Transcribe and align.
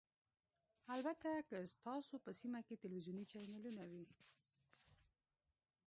البته 0.95 1.29
که 1.49 1.57
ستاسو 1.73 2.15
په 2.25 2.31
سیمه 2.41 2.59
کې 2.67 2.75
تلویزیوني 2.83 3.23
چینلونه 3.31 3.83
وي 3.91 4.05